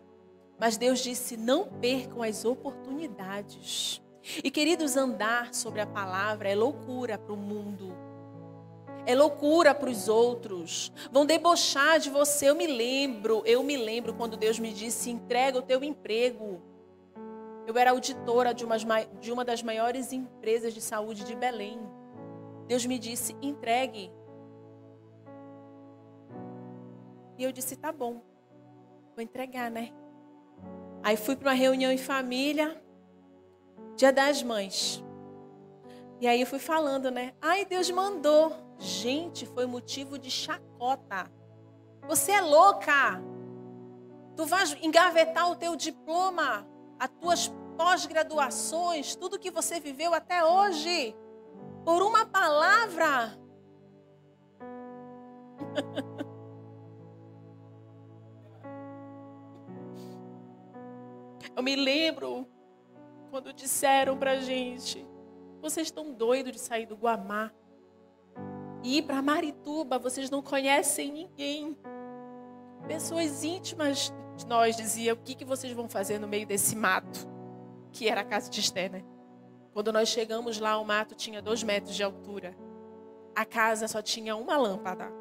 [0.59, 4.01] Mas Deus disse: não percam as oportunidades.
[4.43, 7.95] E queridos, andar sobre a palavra é loucura para o mundo.
[9.05, 10.91] É loucura para os outros.
[11.11, 12.49] Vão debochar de você.
[12.49, 16.61] Eu me lembro, eu me lembro quando Deus me disse: entrega o teu emprego.
[17.65, 18.85] Eu era auditora de, umas,
[19.19, 21.79] de uma das maiores empresas de saúde de Belém.
[22.67, 24.11] Deus me disse: entregue.
[27.37, 28.21] E eu disse: tá bom,
[29.15, 29.91] vou entregar, né?
[31.03, 32.81] Aí fui para uma reunião em família,
[33.97, 35.03] dia das mães.
[36.21, 37.33] E aí eu fui falando, né?
[37.41, 38.53] Ai, Deus mandou.
[38.77, 41.31] Gente, foi motivo de chacota.
[42.07, 43.21] Você é louca.
[44.35, 46.67] Tu vais engavetar o teu diploma,
[46.99, 51.15] as tuas pós-graduações, tudo que você viveu até hoje,
[51.85, 53.37] por uma palavra.
[61.55, 62.47] Eu me lembro
[63.29, 65.07] quando disseram pra gente:
[65.61, 67.51] vocês estão doidos de sair do Guamá
[68.83, 71.77] e ir para Marituba, vocês não conhecem ninguém.
[72.85, 77.27] Pessoas íntimas de nós diziam: o que, que vocês vão fazer no meio desse mato?
[77.91, 79.03] Que era a casa de Esté, né?
[79.71, 82.55] Quando nós chegamos lá, o mato tinha dois metros de altura.
[83.33, 85.11] A casa só tinha uma lâmpada.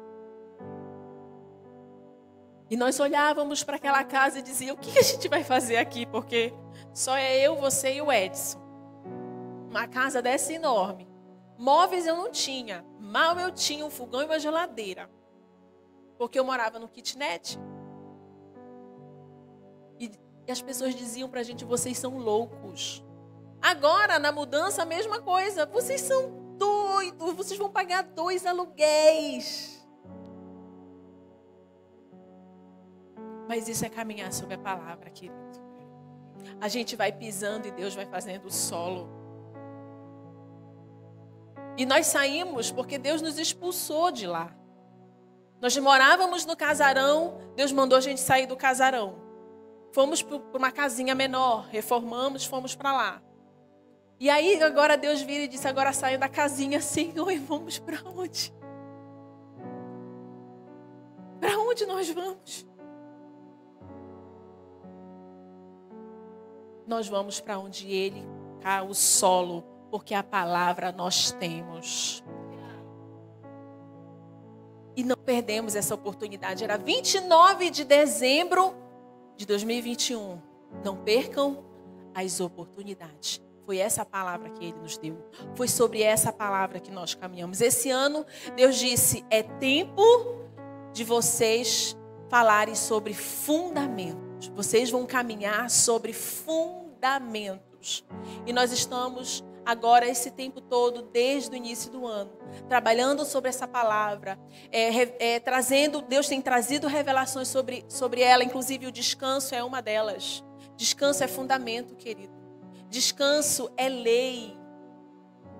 [2.69, 6.05] E nós olhávamos para aquela casa e dizia: o que a gente vai fazer aqui?
[6.05, 6.53] Porque
[6.93, 8.59] só é eu, você e o Edson.
[9.69, 11.12] Uma casa dessa enorme.
[11.57, 12.85] Móveis eu não tinha.
[12.99, 15.09] Mal eu tinha um fogão e uma geladeira.
[16.17, 17.59] Porque eu morava no kitnet.
[19.99, 20.11] E,
[20.47, 23.03] e as pessoas diziam para a gente: vocês são loucos.
[23.61, 25.65] Agora, na mudança, a mesma coisa.
[25.65, 27.33] Vocês são doidos.
[27.33, 29.85] Vocês vão pagar dois aluguéis.
[33.47, 35.43] Mas isso é caminhar sobre a palavra, querido.
[36.59, 39.22] A gente vai pisando e Deus vai fazendo o solo.
[41.77, 44.55] E nós saímos porque Deus nos expulsou de lá.
[45.61, 49.15] Nós morávamos no casarão, Deus mandou a gente sair do casarão.
[49.91, 53.21] Fomos para uma casinha menor, reformamos, fomos para lá.
[54.19, 58.01] E aí agora Deus vira e disse: agora saiam da casinha, Senhor, e vamos para
[58.09, 58.53] onde?
[61.73, 62.65] onde nós vamos?
[66.85, 68.23] Nós vamos para onde Ele
[68.61, 72.23] cá o solo, porque a palavra nós temos.
[74.95, 76.63] E não perdemos essa oportunidade.
[76.63, 78.73] Era 29 de dezembro
[79.37, 80.41] de 2021.
[80.83, 81.63] Não percam
[82.11, 83.39] as oportunidades.
[83.67, 85.29] Foi essa palavra que ele nos deu.
[85.53, 87.61] Foi sobre essa palavra que nós caminhamos.
[87.61, 88.25] Esse ano,
[88.55, 90.01] Deus disse: é tempo
[90.91, 91.95] de vocês
[92.31, 94.47] falarem sobre fundamentos.
[94.55, 98.03] Vocês vão caminhar sobre fundamentos.
[98.43, 102.31] E nós estamos agora esse tempo todo, desde o início do ano,
[102.67, 104.39] trabalhando sobre essa palavra,
[104.71, 109.81] é, é, trazendo, Deus tem trazido revelações sobre, sobre ela, inclusive o descanso é uma
[109.81, 110.43] delas.
[110.75, 112.33] Descanso é fundamento, querido.
[112.89, 114.57] Descanso é lei.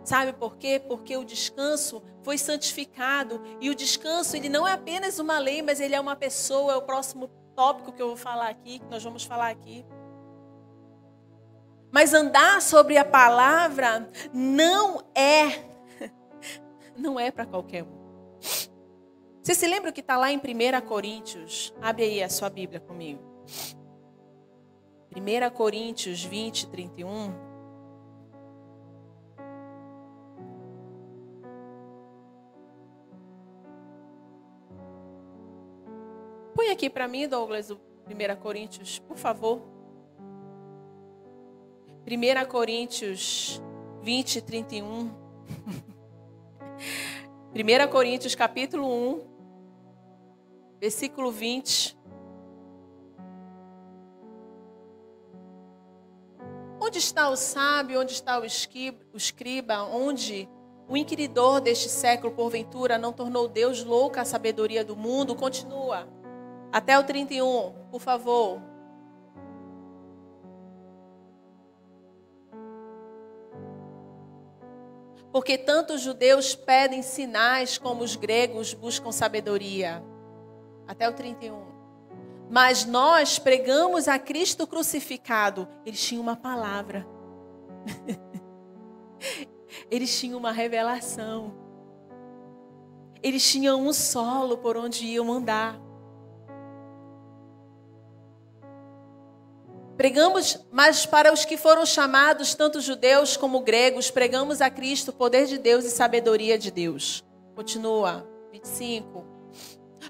[0.03, 0.81] Sabe por quê?
[0.85, 5.79] Porque o descanso foi santificado e o descanso ele não é apenas uma lei, mas
[5.79, 6.73] ele é uma pessoa.
[6.73, 9.85] É o próximo tópico que eu vou falar aqui, que nós vamos falar aqui.
[11.93, 15.63] Mas andar sobre a palavra não é
[16.97, 18.39] não é para qualquer um.
[19.39, 20.41] Você se lembra o que está lá em 1
[20.87, 21.71] Coríntios?
[21.79, 23.21] Abre aí a sua Bíblia comigo.
[25.15, 27.31] 1 Coríntios 20, 31.
[36.55, 39.72] Põe aqui para mim, Douglas, o 1 Coríntios, por favor.
[42.05, 43.61] 1 Coríntios
[44.01, 45.09] 20, 31.
[47.55, 49.21] 1 Coríntios capítulo 1,
[50.81, 51.97] versículo 20.
[56.81, 58.01] Onde está o sábio?
[58.01, 59.83] Onde está o escriba?
[59.83, 60.49] Onde
[60.89, 65.35] o inquiridor deste século, porventura, não tornou Deus louca a sabedoria do mundo?
[65.35, 66.05] Continua.
[66.69, 68.72] Até o 31, por favor.
[75.33, 80.03] Porque tanto os judeus pedem sinais como os gregos buscam sabedoria.
[80.87, 81.59] Até o 31.
[82.51, 85.67] Mas nós pregamos a Cristo crucificado.
[85.83, 87.07] Eles tinham uma palavra.
[89.89, 91.51] Eles tinham uma revelação.
[93.23, 95.81] Eles tinham um solo por onde iam andar.
[99.97, 105.45] Pregamos, mas para os que foram chamados, tanto judeus como gregos, pregamos a Cristo, poder
[105.45, 107.23] de Deus e sabedoria de Deus.
[107.55, 109.23] Continua, 25.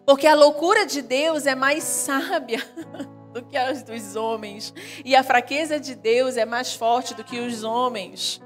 [0.05, 2.59] Porque a loucura de Deus é mais sábia
[3.33, 7.39] do que as dos homens, e a fraqueza de Deus é mais forte do que
[7.39, 8.41] os homens.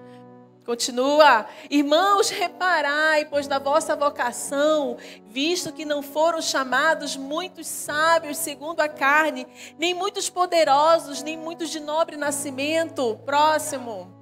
[0.67, 8.81] Continua, irmãos, reparai, pois da vossa vocação, visto que não foram chamados muitos sábios segundo
[8.81, 9.47] a carne,
[9.79, 13.17] nem muitos poderosos, nem muitos de nobre nascimento.
[13.25, 14.13] Próximo.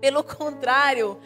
[0.00, 1.18] Pelo contrário,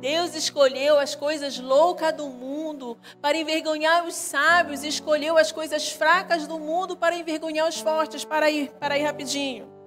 [0.00, 5.90] Deus escolheu as coisas loucas do mundo para envergonhar os sábios e escolheu as coisas
[5.90, 8.24] fracas do mundo para envergonhar os fortes.
[8.24, 9.81] Para ir, para ir rapidinho.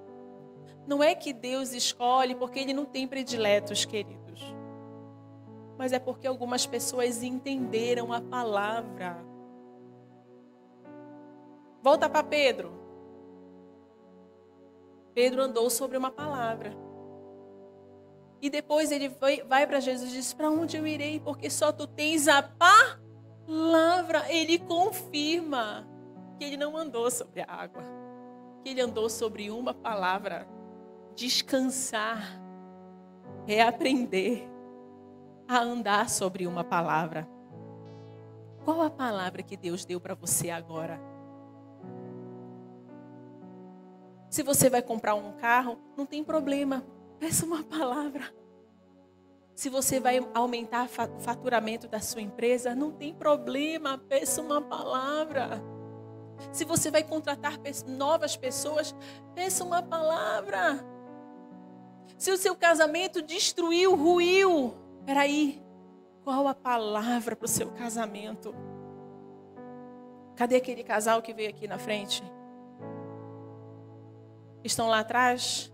[0.86, 4.54] Não é que Deus escolhe porque Ele não tem prediletos, queridos.
[5.76, 9.18] Mas é porque algumas pessoas entenderam a palavra.
[11.82, 12.72] Volta para Pedro.
[15.14, 16.72] Pedro andou sobre uma palavra.
[18.40, 21.20] E depois ele vai, vai para Jesus e diz: Para onde eu irei?
[21.20, 24.30] Porque só tu tens a palavra.
[24.30, 25.86] Ele confirma
[26.38, 27.82] que ele não andou sobre a água,
[28.62, 30.46] que ele andou sobre uma palavra.
[31.16, 32.38] Descansar
[33.48, 34.46] é aprender
[35.48, 37.26] a andar sobre uma palavra.
[38.66, 41.00] Qual a palavra que Deus deu para você agora?
[44.28, 46.84] Se você vai comprar um carro, não tem problema.
[47.18, 48.34] Peça uma palavra.
[49.54, 55.62] Se você vai aumentar o faturamento da sua empresa, não tem problema, peça uma palavra.
[56.52, 57.54] Se você vai contratar
[57.86, 58.94] novas pessoas,
[59.34, 60.94] peça uma palavra.
[62.18, 65.62] Se o seu casamento destruiu, ruiu, peraí,
[66.24, 68.54] qual a palavra para o seu casamento?
[70.34, 72.22] Cadê aquele casal que veio aqui na frente?
[74.64, 75.72] Estão lá atrás?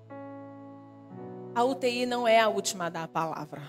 [1.55, 3.63] A UTI não é a última a dar a palavra.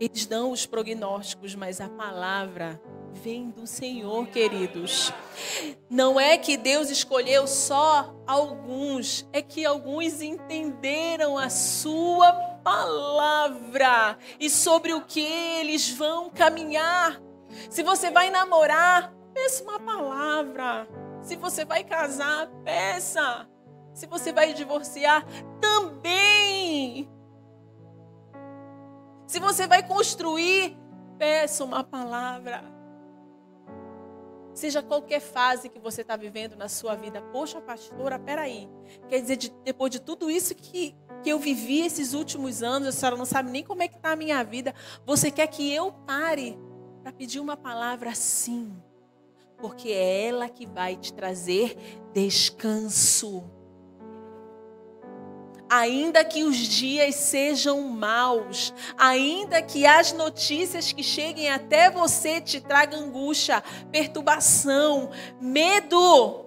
[0.00, 2.80] Eles dão os prognósticos, mas a palavra
[3.14, 5.12] vem do Senhor, queridos.
[5.88, 14.50] Não é que Deus escolheu só alguns, é que alguns entenderam a sua palavra e
[14.50, 17.20] sobre o que eles vão caminhar.
[17.70, 20.88] Se você vai namorar, peça uma palavra.
[21.22, 23.48] Se você vai casar, peça.
[23.94, 25.24] Se você vai divorciar,
[25.60, 27.08] também.
[29.26, 30.76] Se você vai construir,
[31.16, 32.73] peça uma palavra.
[34.54, 37.20] Seja qualquer fase que você está vivendo na sua vida.
[37.20, 38.68] Poxa, pastora, peraí.
[39.08, 42.92] Quer dizer, de, depois de tudo isso que, que eu vivi esses últimos anos, a
[42.92, 44.72] senhora não sabe nem como é que está a minha vida.
[45.04, 46.56] Você quer que eu pare
[47.02, 48.72] para pedir uma palavra assim?
[49.58, 51.76] Porque é ela que vai te trazer
[52.12, 53.42] descanso
[55.74, 62.60] ainda que os dias sejam maus, ainda que as notícias que cheguem até você te
[62.60, 65.10] tragam angústia, perturbação,
[65.40, 66.46] medo,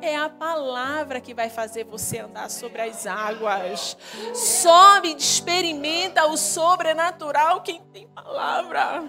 [0.00, 3.96] é a palavra que vai fazer você andar sobre as águas.
[4.34, 9.04] Sobe, experimenta o sobrenatural quem tem palavra.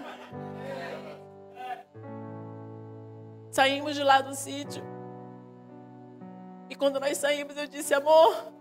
[3.50, 4.84] Saímos de lá do sítio.
[6.68, 8.53] E quando nós saímos, eu disse, amor,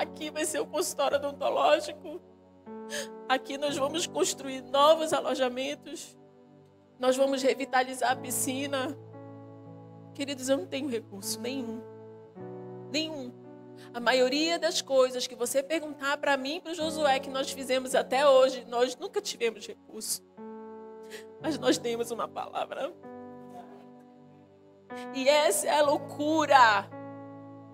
[0.00, 2.20] Aqui vai ser o consultório odontológico.
[3.28, 6.16] Aqui nós vamos construir novos alojamentos.
[6.98, 8.98] Nós vamos revitalizar a piscina.
[10.12, 11.80] Queridos, eu não tenho recurso nenhum.
[12.90, 13.32] Nenhum.
[13.92, 17.52] A maioria das coisas que você perguntar para mim e para o Josué que nós
[17.52, 20.22] fizemos até hoje, nós nunca tivemos recurso.
[21.40, 22.92] Mas nós temos uma palavra.
[25.14, 27.03] E essa é a loucura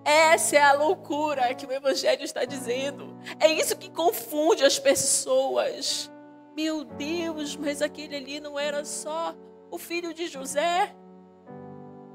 [0.03, 3.15] essa é a loucura que o Evangelho está dizendo.
[3.39, 6.11] É isso que confunde as pessoas.
[6.55, 9.35] Meu Deus, mas aquele ali não era só
[9.69, 10.93] o filho de José,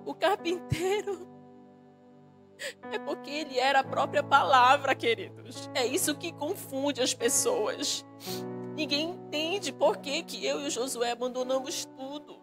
[0.05, 1.27] o carpinteiro.
[2.91, 5.71] É porque ele era a própria palavra, queridos.
[5.75, 8.05] É isso que confunde as pessoas.
[8.75, 12.41] Ninguém entende por que, que eu e o Josué abandonamos tudo.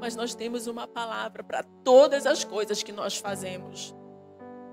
[0.00, 3.94] Mas nós temos uma palavra para todas as coisas que nós fazemos.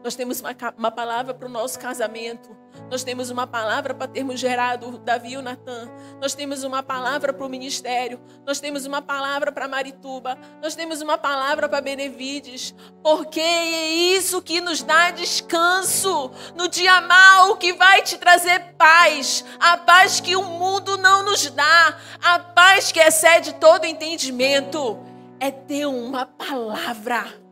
[0.03, 2.55] Nós temos uma, uma palavra para o nosso casamento.
[2.91, 5.89] Nós temos uma palavra para termos gerado Davi e o Natan.
[6.19, 8.19] Nós temos uma palavra para o ministério.
[8.45, 10.37] Nós temos uma palavra para Marituba.
[10.61, 12.75] Nós temos uma palavra para Benevides.
[13.01, 19.45] Porque é isso que nos dá descanso no dia mal que vai te trazer paz.
[19.57, 21.97] A paz que o mundo não nos dá.
[22.21, 24.99] A paz que excede todo entendimento.
[25.39, 27.42] É ter uma palavra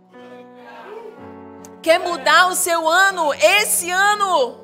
[1.81, 4.59] Quer mudar o seu ano esse ano?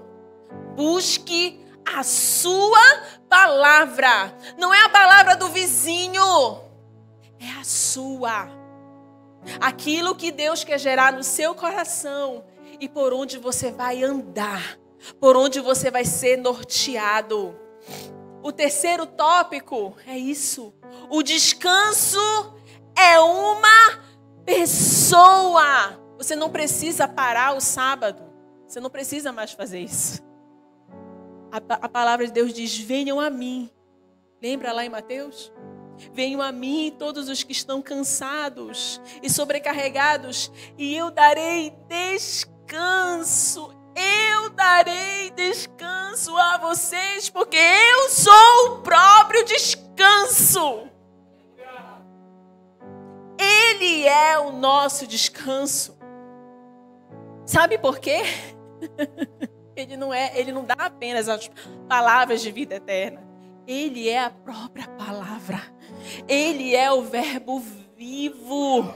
[0.76, 2.80] Busque a sua
[3.28, 4.38] palavra.
[4.58, 6.62] Não é a palavra do vizinho,
[7.40, 8.48] é a sua.
[9.60, 12.46] Aquilo que Deus quer gerar no seu coração
[12.80, 14.78] e por onde você vai andar,
[15.20, 17.56] por onde você vai ser norteado.
[18.44, 20.72] O terceiro tópico é isso.
[21.10, 22.20] O descanso
[22.96, 24.04] é uma
[24.46, 26.07] pessoa.
[26.18, 28.24] Você não precisa parar o sábado.
[28.68, 30.22] Você não precisa mais fazer isso.
[31.52, 33.70] A, a palavra de Deus diz: venham a mim.
[34.42, 35.52] Lembra lá em Mateus?
[36.14, 43.74] Venham a mim todos os que estão cansados e sobrecarregados, e eu darei descanso.
[43.96, 50.88] Eu darei descanso a vocês, porque eu sou o próprio descanso.
[53.40, 55.97] Ele é o nosso descanso.
[57.48, 58.24] Sabe por quê?
[59.74, 61.50] Ele não é, ele não dá apenas as
[61.88, 63.26] palavras de vida eterna.
[63.68, 65.62] Ele é a própria palavra.
[66.28, 67.60] Ele é o verbo
[67.96, 68.92] vivo.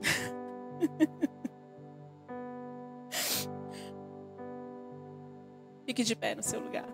[5.84, 6.88] Fique de pé no seu lugar.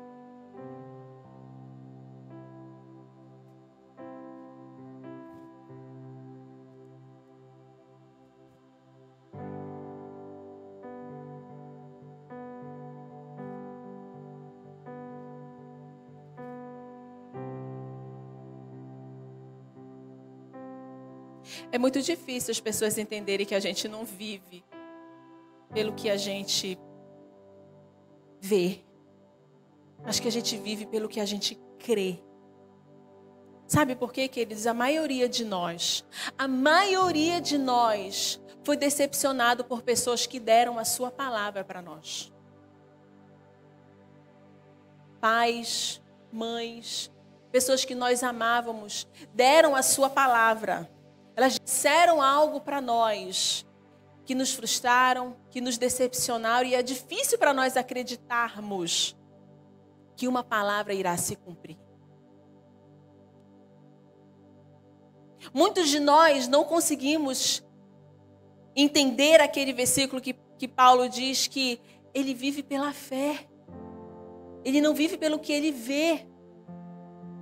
[21.72, 24.64] É muito difícil as pessoas entenderem que a gente não vive
[25.72, 26.78] pelo que a gente
[28.40, 28.80] vê.
[30.04, 32.18] Acho que a gente vive pelo que a gente crê.
[33.68, 34.66] Sabe por quê, queridos?
[34.66, 36.04] A maioria de nós,
[36.36, 42.32] a maioria de nós foi decepcionado por pessoas que deram a sua palavra para nós.
[45.20, 46.02] Pais,
[46.32, 47.12] mães,
[47.52, 50.90] pessoas que nós amávamos, deram a sua palavra.
[51.40, 53.66] Elas disseram algo para nós
[54.26, 59.16] que nos frustraram, que nos decepcionaram, e é difícil para nós acreditarmos
[60.14, 61.78] que uma palavra irá se cumprir.
[65.54, 67.66] Muitos de nós não conseguimos
[68.76, 71.80] entender aquele versículo que, que Paulo diz que
[72.12, 73.48] ele vive pela fé.
[74.62, 76.26] Ele não vive pelo que ele vê.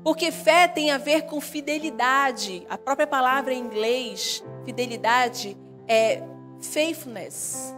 [0.08, 2.66] Porque fé tem a ver com fidelidade.
[2.70, 5.54] A própria palavra em inglês, fidelidade,
[5.86, 6.22] é
[6.62, 7.76] faithfulness.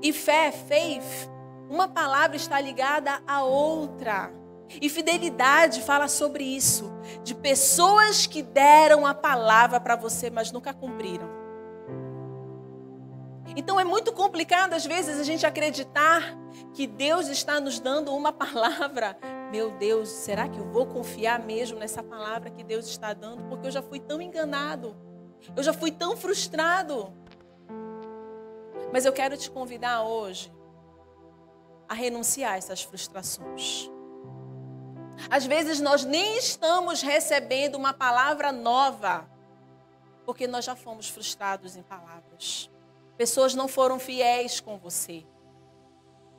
[0.00, 1.30] E fé, faith,
[1.68, 4.32] uma palavra está ligada à outra.
[4.80, 6.90] E fidelidade fala sobre isso,
[7.22, 11.28] de pessoas que deram a palavra para você, mas nunca cumpriram.
[13.54, 16.22] Então é muito complicado às vezes a gente acreditar
[16.72, 19.18] que Deus está nos dando uma palavra.
[19.50, 23.42] Meu Deus, será que eu vou confiar mesmo nessa palavra que Deus está dando?
[23.48, 24.96] Porque eu já fui tão enganado,
[25.56, 27.12] eu já fui tão frustrado.
[28.92, 30.52] Mas eu quero te convidar hoje
[31.88, 33.90] a renunciar a essas frustrações.
[35.28, 39.28] Às vezes nós nem estamos recebendo uma palavra nova,
[40.24, 42.70] porque nós já fomos frustrados em palavras.
[43.16, 45.26] Pessoas não foram fiéis com você.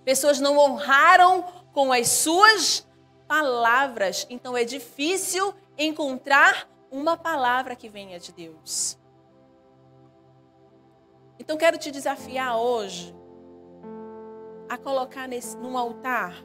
[0.06, 1.44] Pessoas não honraram
[1.74, 2.88] com as suas
[3.32, 4.28] palavras.
[4.30, 9.00] Então é difícil encontrar uma palavra que venha de Deus.
[11.40, 13.16] Então quero te desafiar hoje
[14.68, 16.36] a colocar nesse, num altar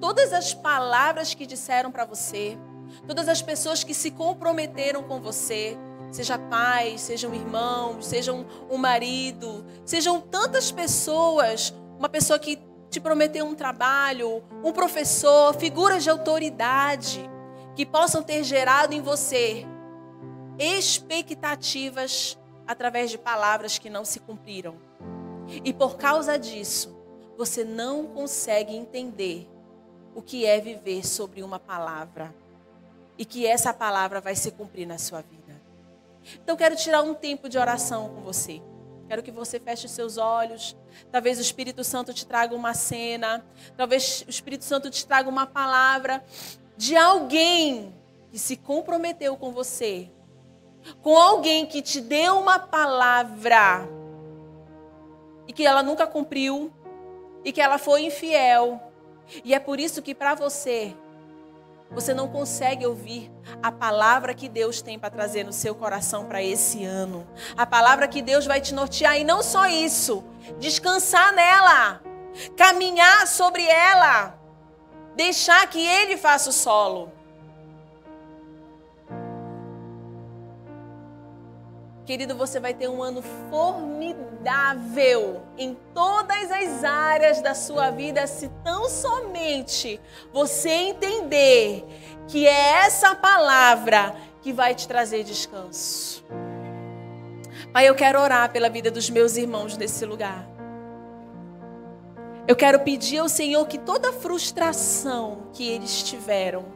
[0.00, 2.58] todas as palavras que disseram para você,
[3.06, 5.78] todas as pessoas que se comprometeram com você,
[6.10, 13.44] seja pai, sejam irmãos, sejam um marido, sejam tantas pessoas, uma pessoa que te prometeu
[13.44, 17.28] um trabalho, um professor, figuras de autoridade
[17.74, 19.66] que possam ter gerado em você
[20.56, 24.76] expectativas através de palavras que não se cumpriram.
[25.64, 26.96] E por causa disso,
[27.36, 29.50] você não consegue entender
[30.14, 32.32] o que é viver sobre uma palavra
[33.18, 35.60] e que essa palavra vai se cumprir na sua vida.
[36.44, 38.62] Então, quero tirar um tempo de oração com você.
[39.08, 40.76] Quero que você feche os seus olhos.
[41.10, 43.44] Talvez o Espírito Santo te traga uma cena.
[43.76, 46.24] Talvez o Espírito Santo te traga uma palavra
[46.76, 47.94] de alguém
[48.30, 50.10] que se comprometeu com você.
[51.02, 53.88] Com alguém que te deu uma palavra
[55.46, 56.72] e que ela nunca cumpriu
[57.44, 58.80] e que ela foi infiel.
[59.44, 60.94] E é por isso que para você
[61.90, 63.30] você não consegue ouvir
[63.62, 67.26] a palavra que Deus tem para trazer no seu coração para esse ano.
[67.56, 69.16] A palavra que Deus vai te nortear.
[69.18, 70.24] E não só isso,
[70.58, 72.02] descansar nela,
[72.56, 74.38] caminhar sobre ela,
[75.14, 77.12] deixar que Ele faça o solo.
[82.04, 88.50] Querido, você vai ter um ano formidável em todas as áreas da sua vida, se
[88.62, 89.98] tão somente
[90.30, 91.82] você entender
[92.28, 96.22] que é essa palavra que vai te trazer descanso.
[97.72, 100.46] Pai, eu quero orar pela vida dos meus irmãos nesse lugar.
[102.46, 106.66] Eu quero pedir ao Senhor que toda frustração que eles tiveram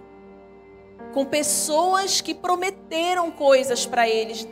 [1.12, 4.48] com pessoas que prometeram coisas para eles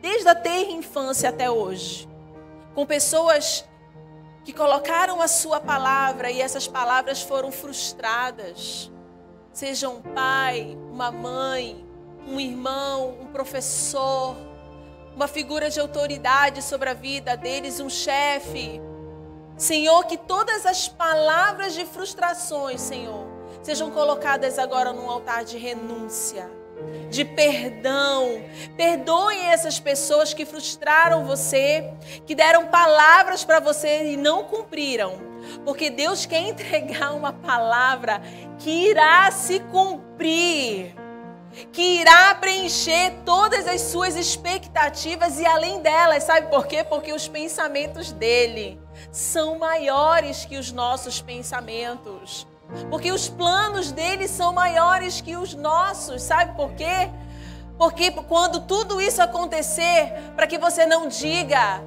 [0.00, 2.08] desde a terra infância até hoje,
[2.74, 3.64] com pessoas
[4.44, 8.90] que colocaram a sua palavra e essas palavras foram frustradas.
[9.52, 11.84] Seja um pai, uma mãe,
[12.26, 14.36] um irmão, um professor,
[15.14, 18.80] uma figura de autoridade sobre a vida deles, um chefe.
[19.56, 23.26] Senhor, que todas as palavras de frustrações, Senhor,
[23.62, 26.59] sejam colocadas agora num altar de renúncia
[27.10, 28.42] de perdão.
[28.76, 31.92] Perdoem essas pessoas que frustraram você,
[32.26, 35.30] que deram palavras para você e não cumpriram.
[35.64, 38.22] Porque Deus quer entregar uma palavra
[38.58, 40.94] que irá se cumprir,
[41.72, 46.84] que irá preencher todas as suas expectativas e além delas, sabe por quê?
[46.84, 48.78] Porque os pensamentos dele
[49.10, 52.46] são maiores que os nossos pensamentos.
[52.88, 57.10] Porque os planos dele são maiores que os nossos, sabe por quê?
[57.78, 61.82] Porque quando tudo isso acontecer, para que você não diga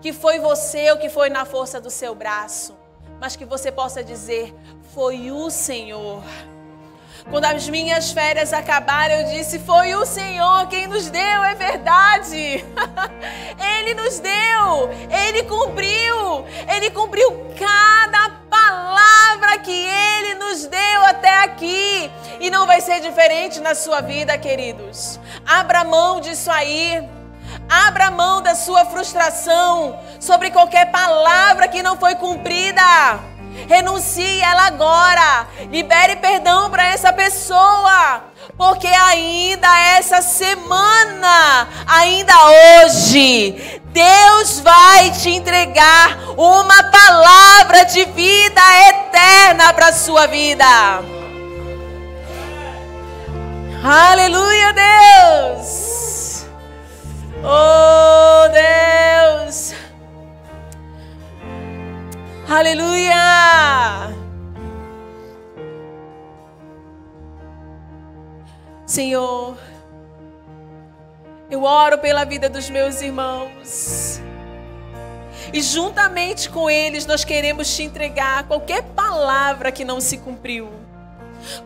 [0.00, 2.76] que foi você ou que foi na força do seu braço,
[3.20, 4.54] mas que você possa dizer:
[4.94, 6.22] foi o Senhor.
[7.30, 12.64] Quando as minhas férias acabaram, eu disse: Foi o Senhor quem nos deu, é verdade.
[13.78, 22.10] Ele nos deu, Ele cumpriu, Ele cumpriu cada palavra que Ele nos deu até aqui.
[22.40, 25.20] E não vai ser diferente na sua vida, queridos.
[25.46, 27.06] Abra mão disso aí.
[27.68, 32.82] Abra mão da sua frustração sobre qualquer palavra que não foi cumprida.
[33.66, 35.46] Renuncie ela agora.
[35.70, 38.28] Libere perdão para essa pessoa.
[38.56, 42.34] porque ainda essa semana, ainda
[42.84, 50.66] hoje, Deus vai te entregar uma palavra de vida eterna para a sua vida.
[53.84, 56.44] Aleluia, Deus!
[57.44, 59.72] Oh, Deus!
[62.50, 64.08] Aleluia!
[68.86, 69.58] Senhor,
[71.50, 74.18] eu oro pela vida dos meus irmãos.
[75.52, 80.70] E juntamente com eles nós queremos te entregar qualquer palavra que não se cumpriu,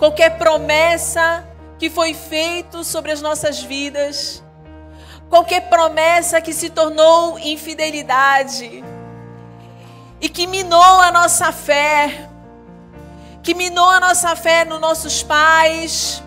[0.01, 1.47] qualquer promessa
[1.79, 4.43] que foi feita sobre as nossas vidas,
[5.31, 8.83] qualquer promessa que se tornou infidelidade
[10.23, 12.29] e que minou a nossa fé,
[13.43, 16.23] que minou a nossa fé nos nossos pais,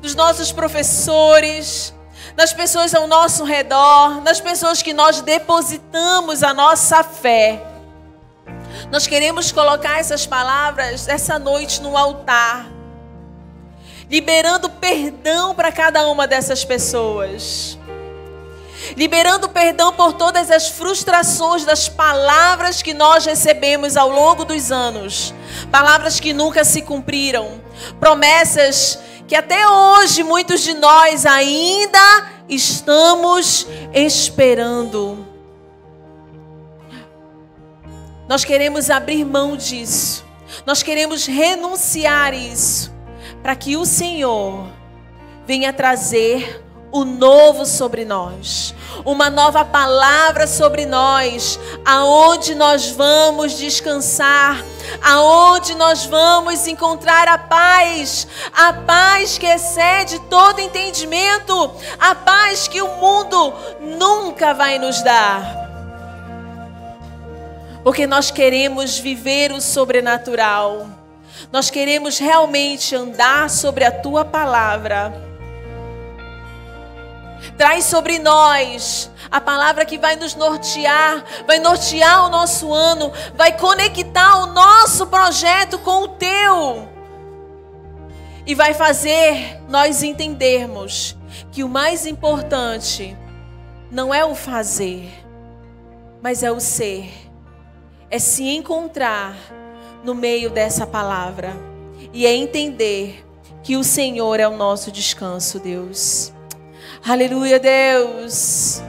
[0.00, 1.94] dos nossos professores,
[2.34, 7.62] das pessoas ao nosso redor, das pessoas que nós depositamos a nossa fé.
[8.90, 12.66] Nós queremos colocar essas palavras essa noite no altar,
[14.10, 17.78] liberando perdão para cada uma dessas pessoas.
[18.94, 25.34] Liberando perdão por todas as frustrações das palavras que nós recebemos ao longo dos anos,
[25.70, 27.60] palavras que nunca se cumpriram,
[27.98, 35.26] promessas que até hoje muitos de nós ainda estamos esperando.
[38.28, 40.24] Nós queremos abrir mão disso.
[40.64, 42.92] Nós queremos renunciar isso
[43.42, 44.66] para que o Senhor
[45.46, 46.64] venha trazer
[46.96, 48.74] o novo sobre nós,
[49.04, 54.64] uma nova palavra sobre nós, aonde nós vamos descansar,
[55.02, 61.70] aonde nós vamos encontrar a paz, a paz que excede todo entendimento,
[62.00, 65.66] a paz que o mundo nunca vai nos dar.
[67.84, 70.88] Porque nós queremos viver o sobrenatural.
[71.52, 75.25] Nós queremos realmente andar sobre a tua palavra
[77.56, 83.56] Traz sobre nós a palavra que vai nos nortear, vai nortear o nosso ano, vai
[83.56, 86.88] conectar o nosso projeto com o teu.
[88.46, 91.16] E vai fazer nós entendermos
[91.50, 93.16] que o mais importante
[93.90, 95.10] não é o fazer,
[96.22, 97.10] mas é o ser.
[98.08, 99.34] É se encontrar
[100.04, 101.56] no meio dessa palavra
[102.12, 103.26] e é entender
[103.62, 106.35] que o Senhor é o nosso descanso, Deus.
[107.08, 108.82] Aleluia, Deus.